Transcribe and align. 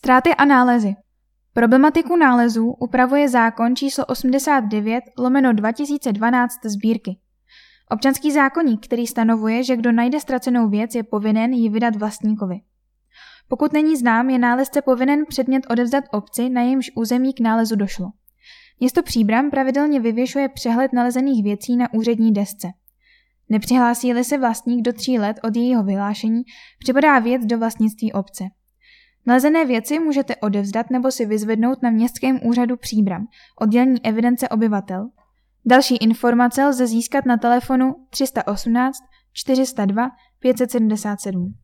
Ztráty 0.00 0.30
a 0.34 0.44
nálezy. 0.44 0.94
Problematiku 1.52 2.16
nálezů 2.16 2.76
upravuje 2.80 3.28
zákon 3.28 3.76
číslo 3.76 4.06
89 4.06 5.04
lomeno 5.18 5.52
2012 5.52 6.52
sbírky. 6.64 7.16
Občanský 7.90 8.32
zákonník, 8.32 8.86
který 8.86 9.06
stanovuje, 9.06 9.64
že 9.64 9.76
kdo 9.76 9.92
najde 9.92 10.20
ztracenou 10.20 10.68
věc, 10.68 10.94
je 10.94 11.02
povinen 11.02 11.52
ji 11.52 11.68
vydat 11.68 11.96
vlastníkovi. 11.96 12.56
Pokud 13.48 13.72
není 13.72 13.96
znám, 13.96 14.30
je 14.30 14.38
nálezce 14.38 14.82
povinen 14.82 15.24
předmět 15.28 15.66
odevzdat 15.70 16.04
obci, 16.12 16.48
na 16.48 16.62
jejímž 16.62 16.90
území 16.96 17.34
k 17.34 17.40
nálezu 17.40 17.76
došlo. 17.76 18.06
Město 18.80 19.02
Příbram 19.02 19.50
pravidelně 19.50 20.00
vyvěšuje 20.00 20.48
přehled 20.48 20.92
nalezených 20.92 21.44
věcí 21.44 21.76
na 21.76 21.94
úřední 21.94 22.32
desce. 22.32 22.68
Nepřihlásí-li 23.48 24.24
se 24.24 24.38
vlastník 24.38 24.82
do 24.82 24.92
tří 24.92 25.18
let 25.18 25.40
od 25.44 25.56
jejího 25.56 25.84
vyhlášení, 25.84 26.42
připadá 26.78 27.18
věc 27.18 27.44
do 27.44 27.58
vlastnictví 27.58 28.12
obce. 28.12 28.44
Nalezené 29.30 29.64
věci 29.64 29.98
můžete 29.98 30.36
odevzdat 30.36 30.90
nebo 30.90 31.10
si 31.10 31.26
vyzvednout 31.26 31.82
na 31.82 31.90
městském 31.90 32.40
úřadu 32.44 32.76
Příbram, 32.76 33.26
oddělení 33.60 34.04
evidence 34.04 34.48
obyvatel. 34.48 35.08
Další 35.66 35.96
informace 35.96 36.64
lze 36.66 36.86
získat 36.86 37.26
na 37.26 37.36
telefonu 37.36 37.94
318 38.10 38.98
402 39.32 40.10
577. 40.38 41.54